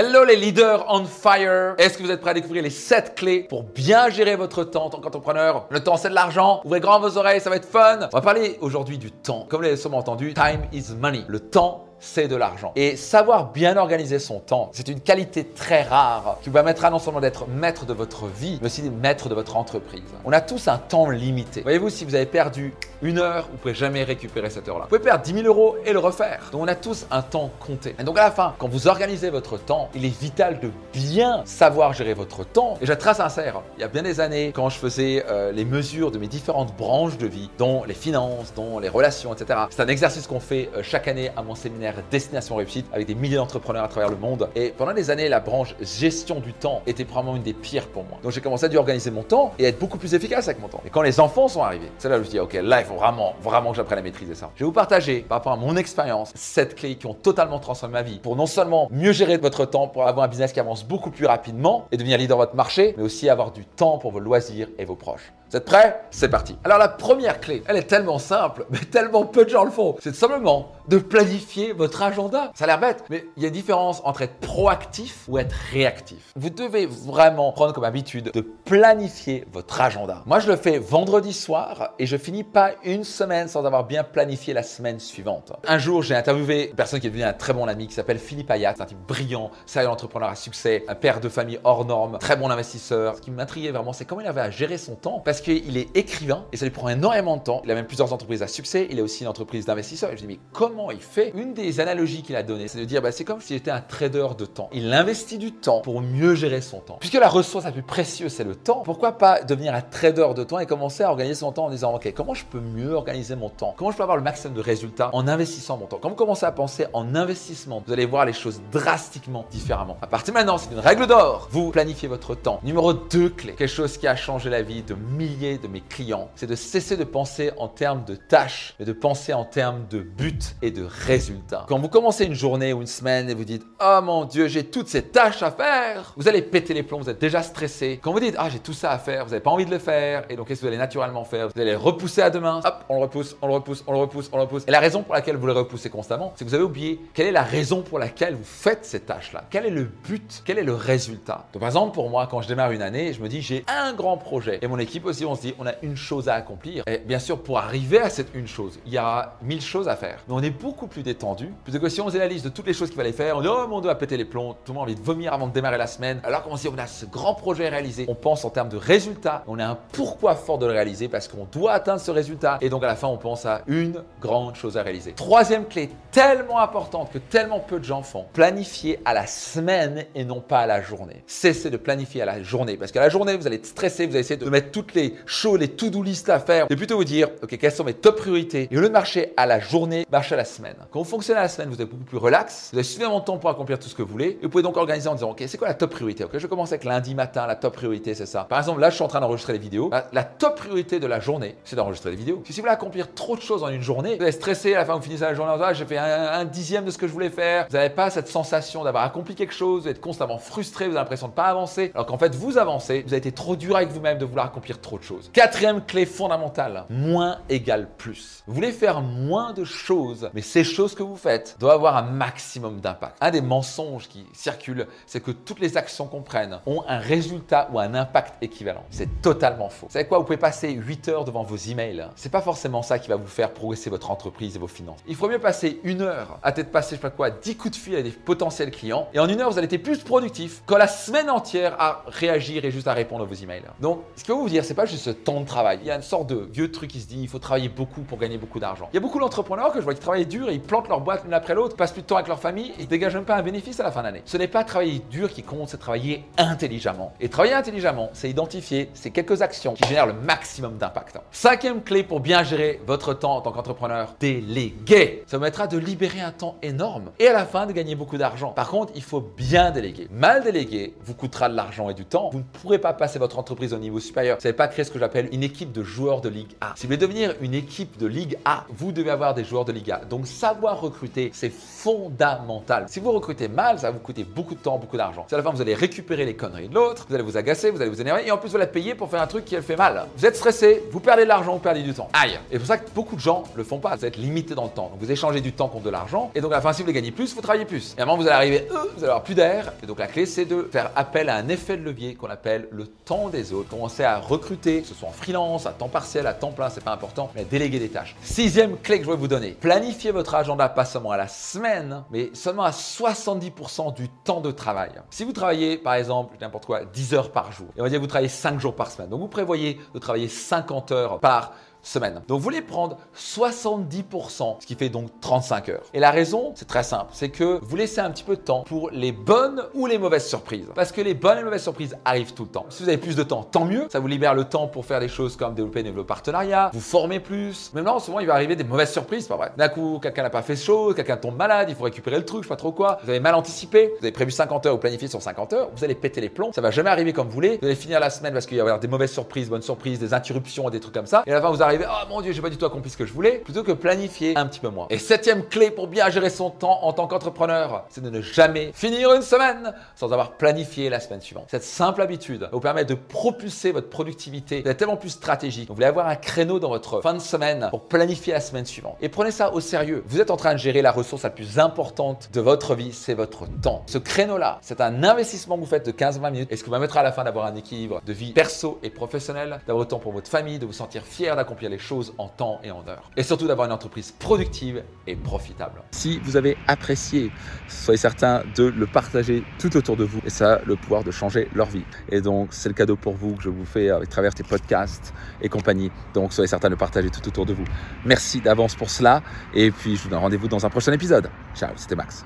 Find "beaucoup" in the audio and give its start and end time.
49.78-49.98, 60.84-61.10, 160.50-160.86, 191.88-192.04, 247.68-248.02, 248.38-248.58, 249.00-249.20, 267.94-268.18, 284.22-284.54, 284.78-284.96, 292.90-293.16